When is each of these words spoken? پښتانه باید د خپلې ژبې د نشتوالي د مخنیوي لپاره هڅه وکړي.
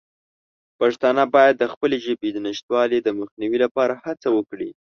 پښتانه 0.79 1.23
باید 1.35 1.55
د 1.57 1.63
خپلې 1.73 1.97
ژبې 2.05 2.29
د 2.33 2.37
نشتوالي 2.47 2.99
د 3.01 3.07
مخنیوي 3.19 3.57
لپاره 3.65 3.93
هڅه 4.05 4.27
وکړي. 4.37 4.69